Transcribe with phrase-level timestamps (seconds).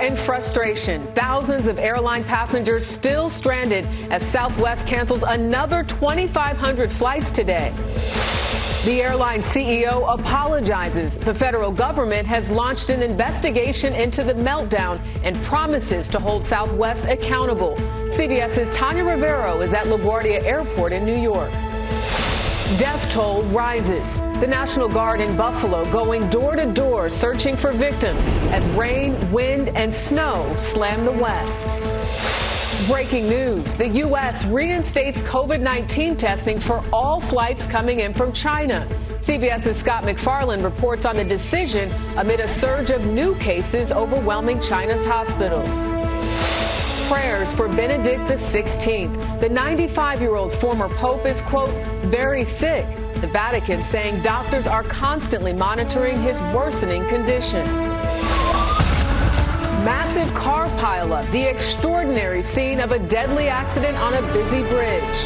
[0.00, 1.02] and frustration.
[1.14, 7.72] Thousands of airline passengers still stranded as Southwest cancels another 2,500 flights today.
[8.84, 11.18] The airline CEO apologizes.
[11.18, 17.06] The federal government has launched an investigation into the meltdown and promises to hold Southwest
[17.06, 17.76] accountable.
[18.08, 21.52] CBS's Tanya Rivero is at LaGuardia Airport in New York.
[22.78, 24.14] Death toll rises.
[24.38, 29.70] The National Guard in Buffalo going door to door searching for victims as rain, wind,
[29.70, 31.68] and snow slam the West.
[32.86, 33.74] Breaking news.
[33.74, 34.44] The U.S.
[34.44, 38.86] reinstates COVID 19 testing for all flights coming in from China.
[39.18, 45.04] CBS's Scott MacFarlane reports on the decision amid a surge of new cases overwhelming China's
[45.04, 45.88] hospitals.
[47.10, 49.40] Prayers for Benedict XVI.
[49.40, 52.86] The 95 year old former pope is, quote, very sick.
[53.16, 57.66] The Vatican saying doctors are constantly monitoring his worsening condition.
[59.82, 65.24] Massive car pileup, the extraordinary scene of a deadly accident on a busy bridge.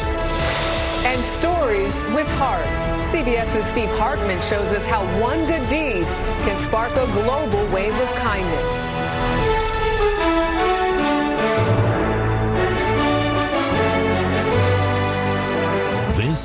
[1.05, 2.65] And stories with heart.
[3.07, 6.03] CBS's Steve Hartman shows us how one good deed
[6.47, 9.04] can spark a global wave of kindness.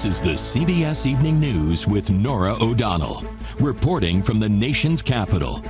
[0.00, 3.22] This is the CBS Evening News with Norah O'Donnell,
[3.58, 5.62] reporting from the nation's capital.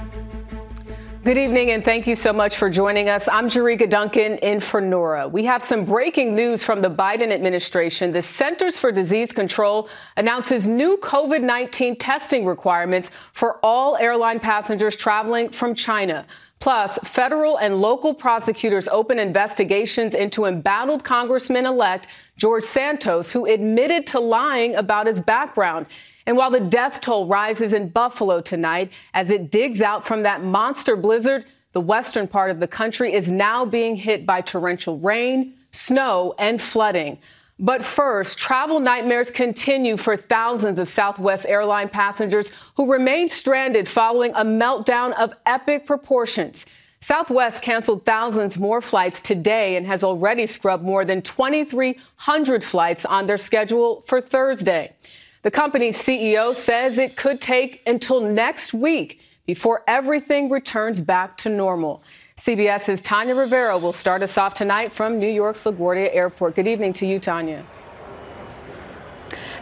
[1.24, 3.26] Good evening, and thank you so much for joining us.
[3.26, 5.26] I'm Jericka Duncan in for Norah.
[5.26, 8.12] We have some breaking news from the Biden administration.
[8.12, 14.94] The Centers for Disease Control announces new COVID 19 testing requirements for all airline passengers
[14.94, 16.24] traveling from China.
[16.60, 22.06] Plus, federal and local prosecutors open investigations into embattled Congressman elect
[22.36, 25.86] George Santos, who admitted to lying about his background.
[26.26, 30.44] And while the death toll rises in Buffalo tonight as it digs out from that
[30.44, 35.54] monster blizzard, the western part of the country is now being hit by torrential rain,
[35.70, 37.18] snow, and flooding.
[37.62, 44.32] But first, travel nightmares continue for thousands of Southwest airline passengers who remain stranded following
[44.34, 46.64] a meltdown of epic proportions.
[47.00, 53.26] Southwest canceled thousands more flights today and has already scrubbed more than 2,300 flights on
[53.26, 54.94] their schedule for Thursday.
[55.42, 61.50] The company's CEO says it could take until next week before everything returns back to
[61.50, 62.02] normal.
[62.40, 66.56] CBS's Tanya Rivero will start us off tonight from New York's LaGuardia Airport.
[66.56, 67.66] Good evening to you, Tanya.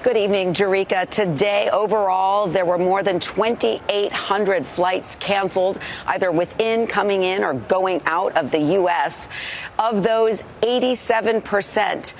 [0.04, 1.10] Good evening, Jericka.
[1.10, 8.00] Today, overall, there were more than 2,800 flights canceled, either within, coming in, or going
[8.06, 9.28] out of the U.S.
[9.80, 12.14] Of those, 87%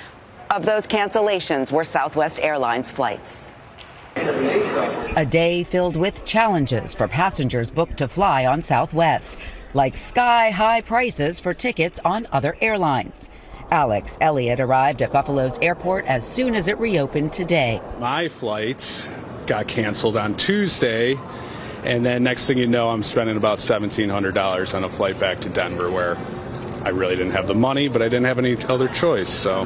[0.51, 3.53] of those cancellations were Southwest Airlines flights.
[4.17, 9.37] A day filled with challenges for passengers booked to fly on Southwest,
[9.73, 13.29] like sky high prices for tickets on other airlines.
[13.71, 17.81] Alex Elliott arrived at Buffalo's airport as soon as it reopened today.
[17.99, 19.07] My flights
[19.45, 21.19] got canceled on Tuesday,
[21.83, 25.49] and then next thing you know, I'm spending about $1,700 on a flight back to
[25.49, 26.17] Denver where
[26.83, 29.65] I really didn't have the money, but I didn't have any other choice, so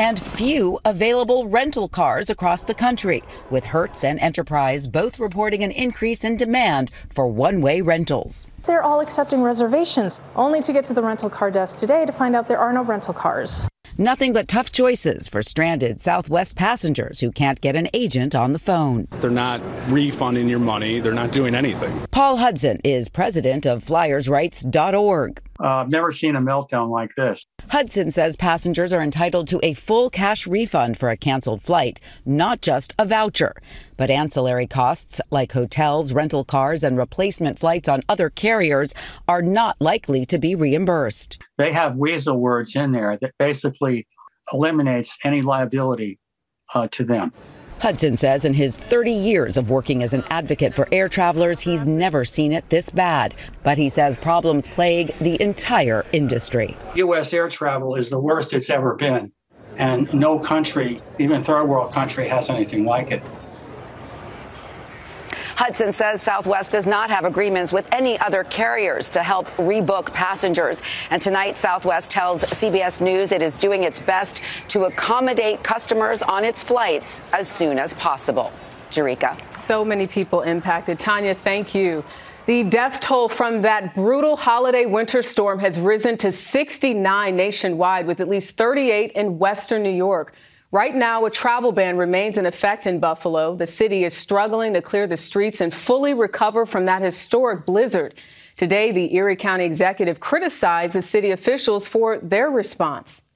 [0.00, 5.70] and few available rental cars across the country, with Hertz and Enterprise both reporting an
[5.70, 8.46] increase in demand for one way rentals.
[8.64, 12.34] They're all accepting reservations, only to get to the rental car desk today to find
[12.34, 13.68] out there are no rental cars.
[13.98, 18.58] Nothing but tough choices for stranded Southwest passengers who can't get an agent on the
[18.58, 19.06] phone.
[19.20, 22.06] They're not refunding your money, they're not doing anything.
[22.10, 25.42] Paul Hudson is president of FlyersRights.org.
[25.62, 27.44] Uh, I've never seen a meltdown like this.
[27.68, 32.62] Hudson says passengers are entitled to a full cash refund for a canceled flight, not
[32.62, 33.54] just a voucher.
[33.96, 38.94] But ancillary costs like hotels, rental cars, and replacement flights on other carriers
[39.28, 41.42] are not likely to be reimbursed.
[41.58, 44.06] They have weasel words in there that basically
[44.52, 46.18] eliminates any liability
[46.74, 47.32] uh, to them.
[47.80, 51.86] Hudson says in his 30 years of working as an advocate for air travelers, he's
[51.86, 53.34] never seen it this bad.
[53.62, 56.76] But he says problems plague the entire industry.
[56.96, 57.32] U.S.
[57.32, 59.32] air travel is the worst it's ever been.
[59.78, 63.22] And no country, even third world country, has anything like it.
[65.60, 70.80] Hudson says Southwest does not have agreements with any other carriers to help rebook passengers.
[71.10, 76.44] And tonight, Southwest tells CBS News it is doing its best to accommodate customers on
[76.44, 78.50] its flights as soon as possible.
[78.88, 79.36] Jericka.
[79.54, 80.98] So many people impacted.
[80.98, 82.02] Tanya, thank you.
[82.46, 88.20] The death toll from that brutal holiday winter storm has risen to 69 nationwide, with
[88.20, 90.32] at least 38 in western New York.
[90.72, 93.56] Right now, a travel ban remains in effect in Buffalo.
[93.56, 98.14] The city is struggling to clear the streets and fully recover from that historic blizzard.
[98.56, 103.30] Today, the Erie County executive criticized the city officials for their response.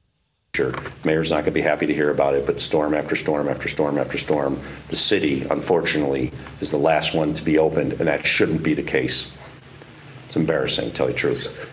[0.55, 0.73] Sure,
[1.03, 3.67] mayor's not going to be happy to hear about it, but storm after storm after
[3.67, 8.25] storm after storm, the city, unfortunately, is the last one to be opened, and that
[8.25, 9.37] shouldn't be the case.
[10.27, 11.69] It's embarrassing, to tell you the truth.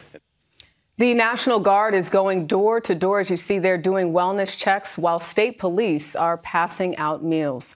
[1.01, 5.00] The National Guard is going door to door, as you see they're doing wellness checks
[5.00, 7.75] while state police are passing out meals.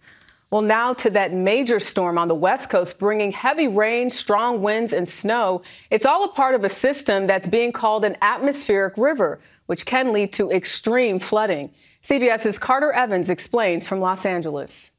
[0.51, 4.93] Well, now to that major storm on the West Coast, bringing heavy rain, strong winds,
[4.93, 5.63] and snow.
[5.89, 10.13] It's all a part of a system that's being called an atmospheric river, which can
[10.13, 11.71] lead to extreme flooding.
[12.03, 14.91] CBS's Carter Evans explains from Los Angeles.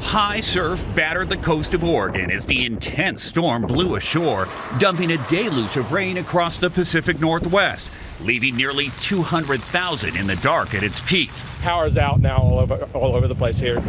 [0.00, 4.48] High surf battered the coast of Oregon as the intense storm blew ashore,
[4.78, 7.88] dumping a deluge of rain across the Pacific Northwest,
[8.20, 11.30] leaving nearly 200,000 in the dark at its peak.
[11.60, 13.80] Power's out now all over, all over the place here.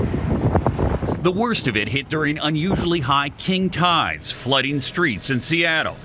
[1.22, 5.98] The worst of it hit during unusually high king tides, flooding streets in Seattle.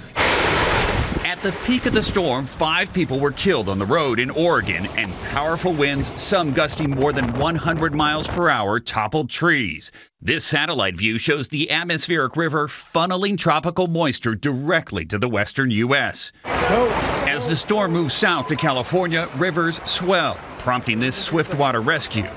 [1.24, 4.86] At the peak of the storm, five people were killed on the road in Oregon,
[4.96, 9.92] and powerful winds, some gusting more than 100 miles per hour, toppled trees.
[10.22, 16.32] This satellite view shows the atmospheric river funneling tropical moisture directly to the western U.S.
[16.44, 22.28] As the storm moves south to California, rivers swell, prompting this swiftwater rescue.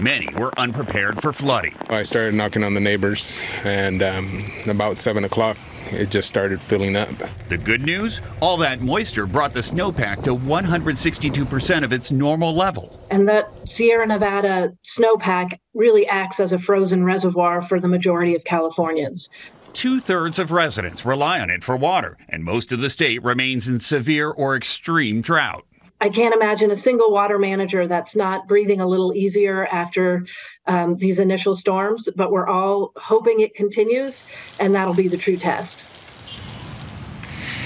[0.00, 1.76] Many were unprepared for flooding.
[1.88, 5.56] I started knocking on the neighbors, and um, about 7 o'clock,
[5.92, 7.08] it just started filling up.
[7.48, 8.20] The good news?
[8.40, 13.00] All that moisture brought the snowpack to 162% of its normal level.
[13.10, 18.44] And that Sierra Nevada snowpack really acts as a frozen reservoir for the majority of
[18.44, 19.28] Californians.
[19.72, 23.68] Two thirds of residents rely on it for water, and most of the state remains
[23.68, 25.66] in severe or extreme drought.
[26.06, 30.24] I can't imagine a single water manager that's not breathing a little easier after
[30.68, 34.24] um, these initial storms, but we're all hoping it continues,
[34.60, 35.82] and that'll be the true test.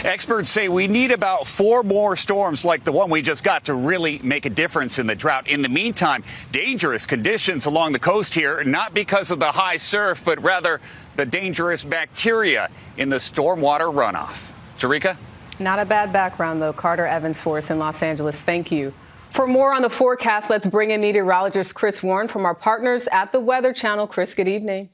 [0.06, 3.74] Experts say we need about four more storms like the one we just got to
[3.74, 5.46] really make a difference in the drought.
[5.46, 10.22] In the meantime, dangerous conditions along the coast here, not because of the high surf,
[10.24, 10.80] but rather
[11.16, 14.50] the dangerous bacteria in the stormwater runoff.
[14.78, 15.18] Jericka?
[15.60, 16.72] Not a bad background, though.
[16.72, 18.40] Carter Evans for us in Los Angeles.
[18.40, 18.94] Thank you.
[19.30, 23.30] For more on the forecast, let's bring in meteorologist Chris Warren from our partners at
[23.30, 24.06] the Weather Channel.
[24.06, 24.88] Chris, good evening.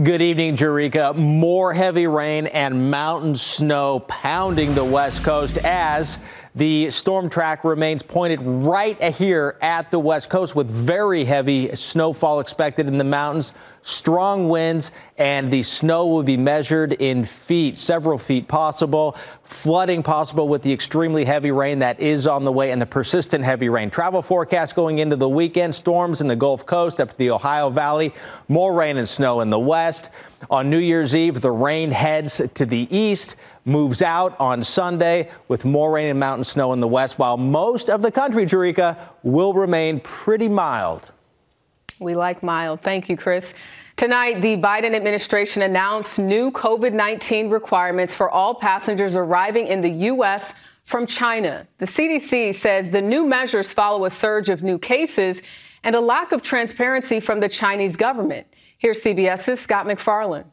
[0.00, 1.16] Good evening, Jericka.
[1.16, 6.18] More heavy rain and mountain snow pounding the west coast as
[6.54, 12.40] the storm track remains pointed right here at the west coast with very heavy snowfall
[12.40, 18.18] expected in the mountains, strong winds, and the snow will be measured in feet, several
[18.18, 19.16] feet possible.
[19.44, 23.44] Flooding possible with the extremely heavy rain that is on the way and the persistent
[23.44, 23.88] heavy rain.
[23.88, 27.70] Travel forecast going into the weekend storms in the Gulf Coast up to the Ohio
[27.70, 28.12] Valley,
[28.48, 30.10] more rain and snow in the west.
[30.50, 33.36] On New Year's Eve, the rain heads to the east
[33.70, 37.88] moves out on Sunday with more rain and mountain snow in the west, while most
[37.88, 41.10] of the country, Jericka, will remain pretty mild.
[42.00, 42.80] We like mild.
[42.80, 43.54] Thank you, Chris.
[43.96, 49.90] Tonight, the Biden administration announced new COVID 19 requirements for all passengers arriving in the
[49.90, 50.54] U.S.
[50.84, 51.66] from China.
[51.78, 55.42] The CDC says the new measures follow a surge of new cases
[55.84, 58.46] and a lack of transparency from the Chinese government.
[58.78, 60.44] Here's CBS's Scott MacFarlane.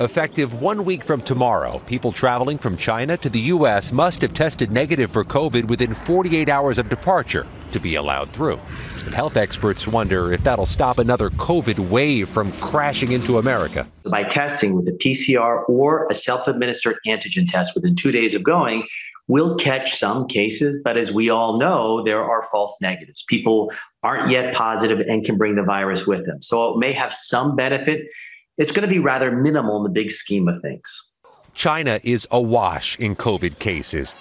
[0.00, 3.92] Effective one week from tomorrow, people traveling from China to the U.S.
[3.92, 8.58] must have tested negative for COVID within 48 hours of departure to be allowed through.
[9.04, 13.86] But health experts wonder if that'll stop another COVID wave from crashing into America.
[14.10, 18.42] By testing with a PCR or a self administered antigen test within two days of
[18.42, 18.88] going,
[19.28, 23.22] we'll catch some cases, but as we all know, there are false negatives.
[23.28, 23.72] People
[24.02, 26.42] aren't yet positive and can bring the virus with them.
[26.42, 28.08] So it may have some benefit
[28.56, 31.16] it's going to be rather minimal in the big scheme of things.
[31.54, 34.14] China is awash in COVID cases.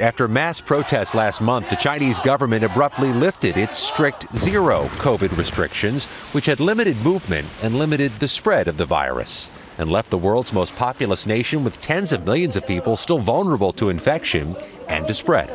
[0.00, 6.06] After mass protests last month, the Chinese government abruptly lifted its strict zero COVID restrictions,
[6.32, 10.52] which had limited movement and limited the spread of the virus, and left the world's
[10.52, 14.56] most populous nation with tens of millions of people still vulnerable to infection
[14.88, 15.50] and to spread.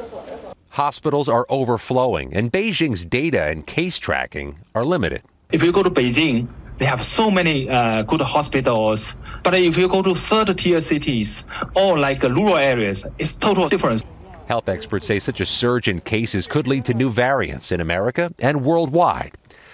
[0.69, 5.23] Hospitals are overflowing, and Beijing's data and case tracking are limited.
[5.51, 9.17] If you go to Beijing, they have so many uh, good hospitals.
[9.43, 14.03] But if you go to third tier cities or like rural areas, it's total difference.
[14.47, 18.33] Health experts say such a surge in cases could lead to new variants in America
[18.39, 19.33] and worldwide.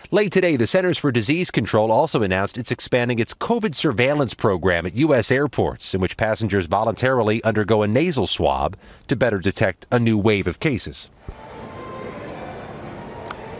[0.10, 4.86] Late today, the Centers for Disease Control also announced it's expanding its COVID surveillance program
[4.86, 5.32] at U.S.
[5.32, 10.46] airports, in which passengers voluntarily undergo a nasal swab to better detect a new wave
[10.46, 11.10] of cases.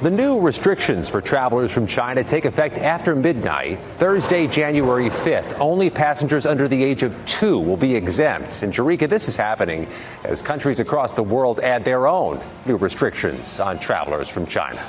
[0.04, 5.58] The new restrictions for travelers from China take effect after midnight, Thursday, January 5th.
[5.62, 8.64] Only passengers under the age of two will be exempt.
[8.64, 9.88] And Jericka, this is happening
[10.26, 14.86] as countries across the world add their own new restrictions on travelers from China.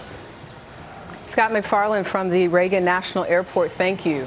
[1.26, 4.26] Scott MacFarlane from the Reagan National Airport, thank you.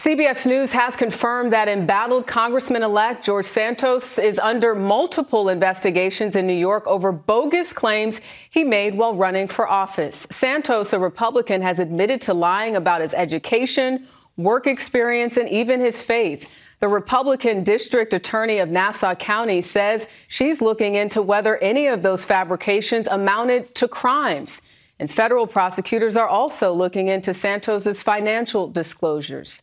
[0.00, 6.46] CBS News has confirmed that embattled Congressman elect George Santos is under multiple investigations in
[6.46, 10.26] New York over bogus claims he made while running for office.
[10.30, 14.06] Santos, a Republican, has admitted to lying about his education,
[14.38, 16.50] work experience, and even his faith.
[16.78, 22.24] The Republican district attorney of Nassau County says she's looking into whether any of those
[22.24, 24.62] fabrications amounted to crimes.
[24.98, 29.60] And federal prosecutors are also looking into Santos's financial disclosures.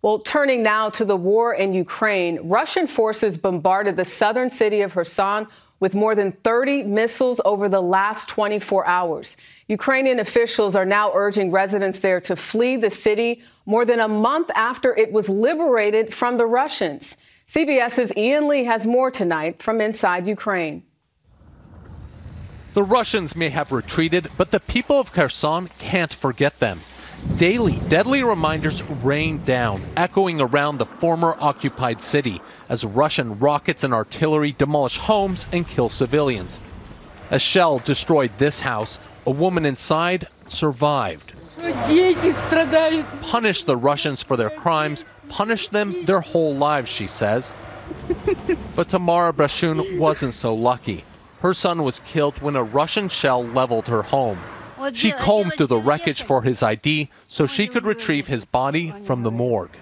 [0.00, 4.94] Well, turning now to the war in Ukraine, Russian forces bombarded the southern city of
[4.94, 5.48] Kherson
[5.80, 9.36] with more than 30 missiles over the last 24 hours.
[9.66, 14.50] Ukrainian officials are now urging residents there to flee the city more than a month
[14.54, 17.16] after it was liberated from the Russians.
[17.46, 20.84] CBS's Ian Lee has more tonight from inside Ukraine.
[22.74, 26.80] The Russians may have retreated, but the people of Kherson can't forget them.
[27.36, 33.94] Daily, deadly reminders rain down, echoing around the former occupied city as Russian rockets and
[33.94, 36.60] artillery demolish homes and kill civilians.
[37.30, 38.98] A shell destroyed this house.
[39.26, 41.32] A woman inside survived.
[43.22, 47.52] Punish the Russians for their crimes, punish them their whole lives, she says.
[48.76, 51.04] but Tamara Brashun wasn't so lucky.
[51.40, 54.38] Her son was killed when a Russian shell leveled her home.
[54.94, 59.22] She combed through the wreckage for his ID so she could retrieve his body from
[59.22, 59.76] the morgue.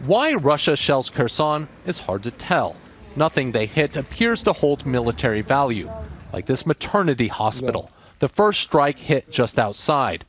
[0.00, 2.76] Why Russia shells Kherson is hard to tell.
[3.16, 5.90] Nothing they hit appears to hold military value,
[6.32, 7.90] like this maternity hospital.
[8.20, 10.24] The first strike hit just outside.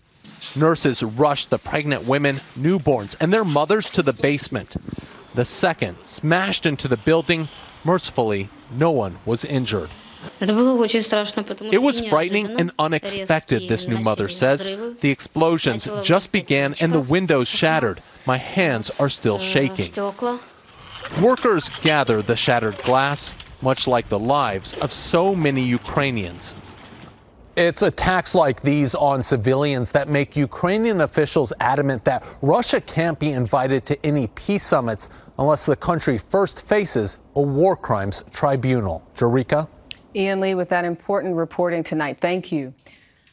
[0.56, 4.75] Nurses rushed the pregnant women, newborns, and their mothers to the basement.
[5.36, 7.48] The second smashed into the building.
[7.84, 9.89] Mercifully, no one was injured.
[10.42, 14.64] It was frightening and unexpected, this new mother says.
[14.64, 18.02] The explosions just began and the windows shattered.
[18.26, 19.86] My hands are still shaking.
[21.22, 26.56] Workers gather the shattered glass, much like the lives of so many Ukrainians.
[27.56, 33.32] It's attacks like these on civilians that make Ukrainian officials adamant that Russia can't be
[33.32, 39.06] invited to any peace summits unless the country first faces a war crimes tribunal.
[39.18, 39.68] Jericka?
[40.16, 42.20] Ian Lee with that important reporting tonight.
[42.20, 42.74] Thank you.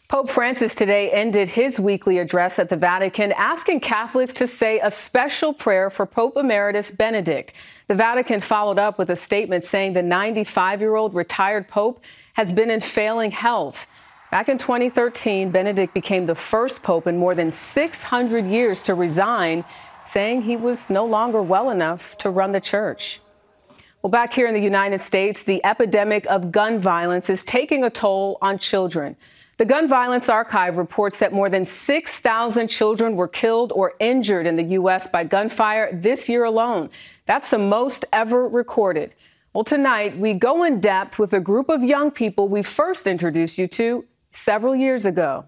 [0.08, 4.90] Pope Francis today ended his weekly address at the Vatican asking Catholics to say a
[4.90, 7.52] special prayer for Pope Emeritus Benedict.
[7.88, 12.04] The Vatican followed up with a statement saying the 95 year old retired Pope
[12.34, 13.88] has been in failing health.
[14.30, 19.64] Back in 2013, Benedict became the first Pope in more than 600 years to resign
[20.04, 23.20] saying he was no longer well enough to run the church.
[24.02, 27.90] Well, back here in the United States, the epidemic of gun violence is taking a
[27.90, 29.16] toll on children.
[29.58, 34.56] The Gun Violence Archive reports that more than 6,000 children were killed or injured in
[34.56, 35.06] the U.S.
[35.06, 36.90] by gunfire this year alone.
[37.24, 39.14] That's the most ever recorded.
[39.54, 43.56] Well, tonight we go in depth with a group of young people we first introduced
[43.56, 45.46] you to several years ago.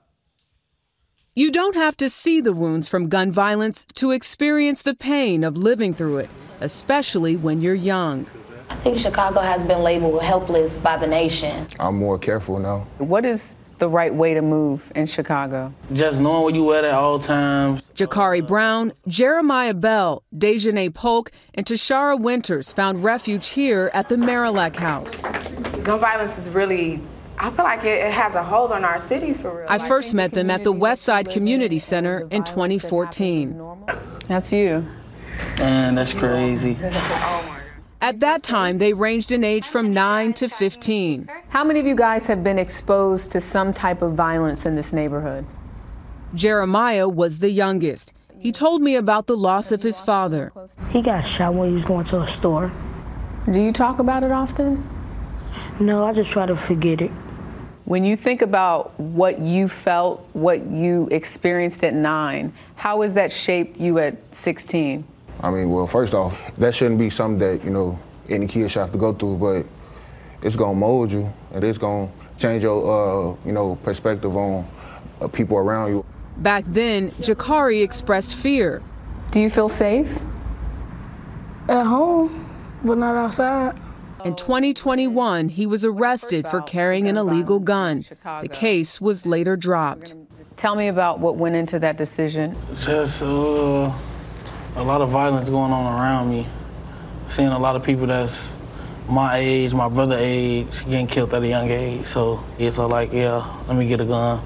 [1.35, 5.59] You don't have to see the wounds from gun violence to experience the pain of
[5.59, 6.31] living through it,
[6.63, 8.27] especially when you're young.
[8.71, 11.67] I think Chicago has been labeled helpless by the nation.
[11.81, 12.87] I'm more careful now.
[12.99, 15.73] What is the right way to move in Chicago?
[15.93, 17.83] Just knowing where you at at all times.
[17.95, 24.77] Jakari Brown, Jeremiah Bell, Dejanay Polk, and Tashara Winters found refuge here at the Marillac
[24.77, 25.23] House.
[25.83, 27.01] Gun violence is really
[27.41, 29.67] I feel like it, has a hold on our city for real.
[29.69, 33.61] I first met them at the Westside Community Center in 2014.
[34.27, 34.85] That's you.
[35.59, 36.77] Man, that's crazy.
[36.91, 37.58] Oh
[38.01, 41.29] At that time, they ranged in age from 9 to 15.
[41.49, 44.93] How many of you guys have been exposed to some type of violence in this
[44.93, 45.45] neighborhood?
[46.33, 48.13] Jeremiah was the youngest.
[48.39, 50.53] He told me about the loss of his father.
[50.91, 52.73] He got shot when he was going to a store.
[53.51, 54.89] Do you talk about it often?
[55.81, 57.11] No, I just try to forget it.
[57.85, 63.33] When you think about what you felt, what you experienced at nine, how has that
[63.33, 65.05] shaped you at 16?
[65.41, 68.81] I mean, well, first off, that shouldn't be something that, you know, any kid should
[68.81, 69.67] have to go through, but
[70.43, 74.67] it's gonna mold you and it's gonna change your, uh, you know, perspective on
[75.21, 76.05] uh, people around you.
[76.39, 78.83] Back then, Jakari expressed fear.
[79.31, 80.21] Do you feel safe?
[81.69, 82.47] At home,
[82.85, 83.79] but not outside.
[84.25, 88.05] In 2021, he was arrested for carrying an illegal gun.
[88.41, 90.17] The case was later dropped.
[90.57, 92.57] Tell me about what went into that decision.
[92.75, 93.93] Just uh,
[94.77, 96.47] a lot of violence going on around me.
[97.29, 98.53] Seeing a lot of people that's
[99.09, 102.07] my age, my brother age, getting killed at a young age.
[102.07, 104.43] So it's like, yeah, let me get a gun.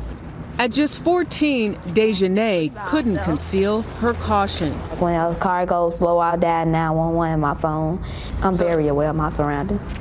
[0.59, 4.73] At just 14, Dejanay couldn't conceal her caution.
[5.01, 8.03] When a car goes slow, I'll dial 911 in my phone.
[8.42, 9.99] I'm very aware of my surroundings.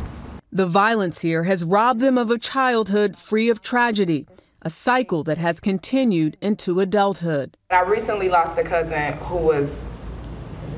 [0.52, 4.28] The violence here has robbed them of a childhood free of tragedy,
[4.62, 7.56] a cycle that has continued into adulthood.
[7.70, 9.84] I recently lost a cousin who was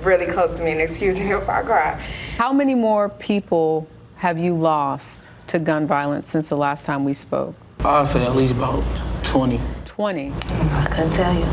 [0.06, 1.96] really close to me, and excuse me if I cry.
[2.38, 3.88] How many more people
[4.18, 7.56] have you lost to gun violence since the last time we spoke?
[7.80, 8.84] I'll say at least about
[9.26, 9.60] 20.
[9.86, 10.32] 20?
[10.32, 11.46] I couldn't tell you.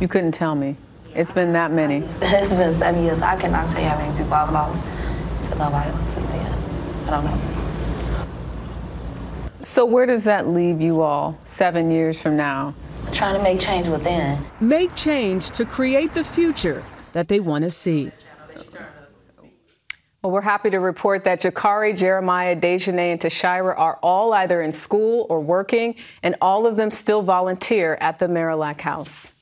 [0.00, 0.76] You couldn't tell me.
[1.14, 1.98] It's been that many.
[2.22, 3.22] It's been seven years.
[3.22, 4.82] I cannot tell you how many people I've lost
[5.48, 6.52] to gun violence since then.
[7.06, 7.56] I don't know.
[9.62, 12.74] So, where does that leave you all seven years from now?
[13.12, 14.44] Trying to make change within.
[14.60, 16.84] Make change to create the future
[17.16, 18.12] that they want to see.
[20.20, 24.70] Well, we're happy to report that Jakari, Jeremiah, Dejanay, and Tashira are all either in
[24.70, 29.32] school or working, and all of them still volunteer at the Marillac House.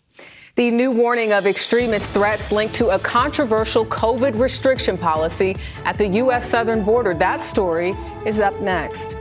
[0.55, 6.07] The new warning of extremist threats linked to a controversial COVID restriction policy at the
[6.23, 6.49] U.S.
[6.49, 7.13] southern border.
[7.13, 7.93] That story
[8.25, 9.17] is up next.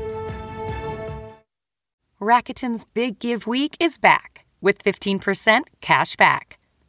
[2.22, 6.60] Rakuten's Big Give Week is back with 15% cash back.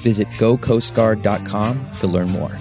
[0.00, 2.58] Visit gocoastguard.com to learn more.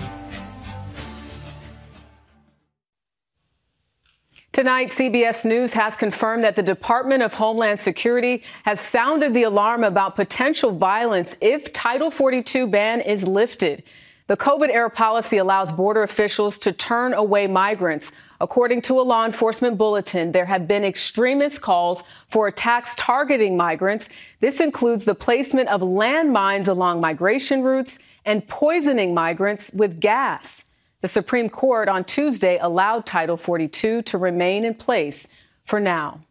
[4.55, 9.83] Tonight, CBS News has confirmed that the Department of Homeland Security has sounded the alarm
[9.83, 13.83] about potential violence if Title 42 ban is lifted.
[14.27, 18.11] The COVID era policy allows border officials to turn away migrants.
[18.41, 24.09] According to a law enforcement bulletin, there have been extremist calls for attacks targeting migrants.
[24.39, 30.65] This includes the placement of landmines along migration routes and poisoning migrants with gas.
[31.01, 35.27] The Supreme Court on Tuesday allowed Title 42 to remain in place
[35.65, 36.21] for now.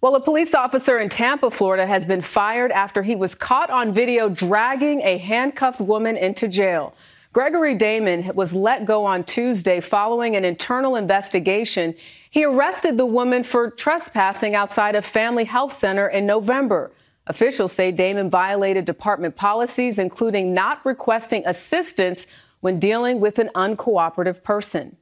[0.00, 3.92] Well, a police officer in Tampa, Florida, has been fired after he was caught on
[3.92, 6.94] video dragging a handcuffed woman into jail.
[7.32, 11.94] Gregory Damon was let go on Tuesday following an internal investigation.
[12.28, 16.92] He arrested the woman for trespassing outside a family health center in November.
[17.26, 22.26] Officials say Damon violated department policies, including not requesting assistance
[22.60, 24.96] when dealing with an uncooperative person.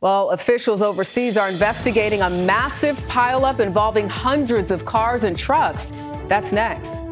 [0.00, 5.92] Well, officials overseas are investigating a massive pileup involving hundreds of cars and trucks.
[6.26, 7.09] That's next.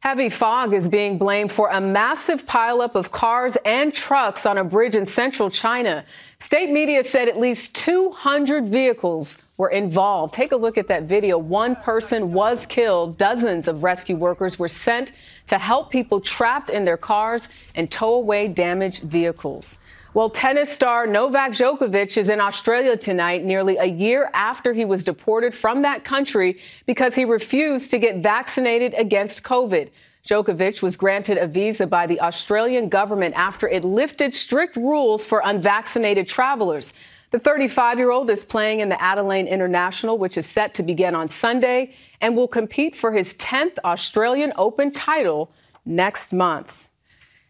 [0.00, 4.64] Heavy fog is being blamed for a massive pileup of cars and trucks on a
[4.64, 6.06] bridge in central China.
[6.38, 10.32] State media said at least 200 vehicles were involved.
[10.32, 11.36] Take a look at that video.
[11.36, 13.18] One person was killed.
[13.18, 15.12] Dozens of rescue workers were sent
[15.48, 19.76] to help people trapped in their cars and tow away damaged vehicles.
[20.14, 25.04] Well, tennis star Novak Djokovic is in Australia tonight, nearly a year after he was
[25.04, 29.90] deported from that country because he refused to get vaccinated against COVID.
[30.24, 35.42] Djokovic was granted a visa by the Australian government after it lifted strict rules for
[35.44, 36.94] unvaccinated travelers.
[37.30, 41.14] The 35 year old is playing in the Adelaide International, which is set to begin
[41.14, 45.52] on Sunday, and will compete for his 10th Australian Open title
[45.84, 46.90] next month.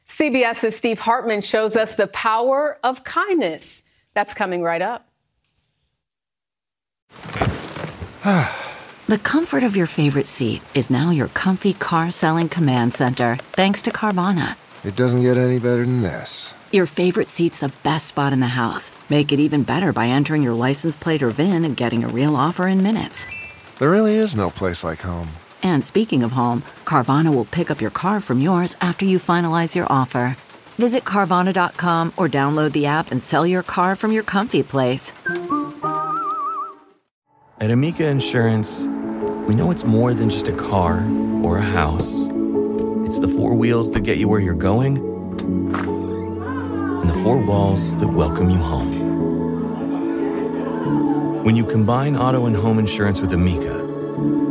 [0.06, 3.82] CBS's Steve Hartman shows us the power of kindness.
[4.12, 5.06] That's coming right up.
[9.06, 13.80] the comfort of your favorite seat is now your comfy car selling command center, thanks
[13.82, 14.56] to Carvana.
[14.84, 16.52] It doesn't get any better than this.
[16.72, 18.92] Your favorite seat's the best spot in the house.
[19.10, 22.36] Make it even better by entering your license plate or VIN and getting a real
[22.36, 23.26] offer in minutes.
[23.80, 25.30] There really is no place like home.
[25.64, 29.74] And speaking of home, Carvana will pick up your car from yours after you finalize
[29.74, 30.36] your offer.
[30.76, 35.12] Visit Carvana.com or download the app and sell your car from your comfy place.
[37.58, 38.86] At Amica Insurance,
[39.48, 41.04] we know it's more than just a car
[41.42, 42.20] or a house.
[43.06, 45.19] It's the four wheels that get you where you're going and
[47.10, 48.92] the four walls that welcome you home.
[51.42, 53.84] When you combine auto and home insurance with Amica,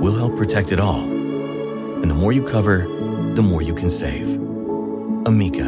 [0.01, 0.99] we'll help protect it all.
[0.99, 2.79] And the more you cover,
[3.33, 4.35] the more you can save.
[5.25, 5.67] Amica,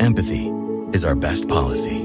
[0.00, 0.50] empathy
[0.94, 2.02] is our best policy.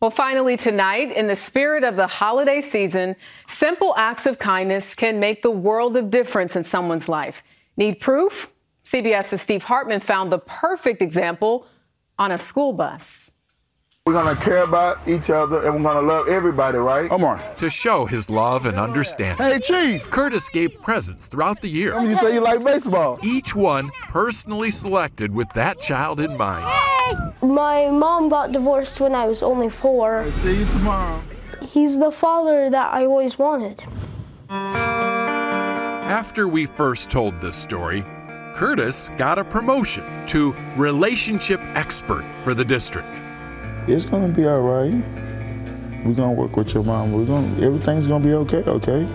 [0.00, 3.16] Well, finally, tonight, in the spirit of the holiday season,
[3.46, 7.42] simple acts of kindness can make the world of difference in someone's life.
[7.76, 8.52] Need proof?
[8.84, 11.66] CBS's Steve Hartman found the perfect example
[12.18, 13.32] on a school bus.
[14.06, 17.10] We're gonna care about each other and we're gonna love everybody, right?
[17.10, 17.42] Omar.
[17.56, 19.44] To show his love and understanding.
[19.44, 20.10] Hey, Chief.
[20.10, 21.98] Curtis gave presents throughout the year.
[21.98, 23.18] You say you like baseball.
[23.24, 26.66] Each one personally selected with that child in mind.
[27.40, 30.18] My mom got divorced when I was only four.
[30.18, 31.22] I see you tomorrow.
[31.62, 33.82] He's the father that I always wanted.
[36.04, 38.04] After we first told this story,
[38.54, 43.22] Curtis got a promotion to relationship expert for the district.
[43.88, 45.02] It's gonna be all right.
[46.04, 47.12] We're gonna work with your mom.
[47.12, 49.08] We're gonna everything's gonna be okay, okay?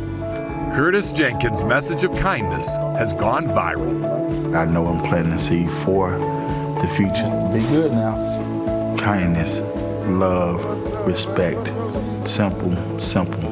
[0.76, 4.56] Curtis Jenkins' message of kindness has gone viral.
[4.56, 6.10] I know I'm planting a seed for
[6.82, 7.30] the future.
[7.54, 8.96] Be good now.
[8.98, 9.60] Kindness,
[10.08, 11.68] love, respect.
[12.28, 13.49] Simple, simple.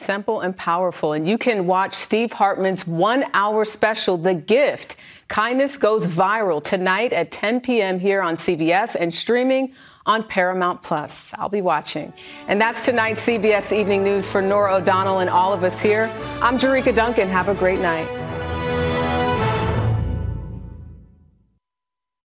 [0.00, 1.12] Simple and powerful.
[1.12, 4.96] And you can watch Steve Hartman's one hour special, The Gift.
[5.28, 8.00] Kindness goes viral tonight at 10 p.m.
[8.00, 9.74] here on CBS and streaming
[10.06, 11.34] on Paramount Plus.
[11.34, 12.14] I'll be watching.
[12.48, 16.10] And that's tonight's CBS Evening News for Norah O'Donnell and all of us here.
[16.40, 17.28] I'm Jericka Duncan.
[17.28, 18.08] Have a great night.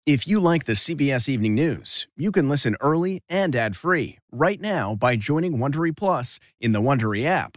[0.05, 4.95] If you like the CBS Evening News, you can listen early and ad-free right now
[4.95, 7.57] by joining Wondery Plus in the Wondery app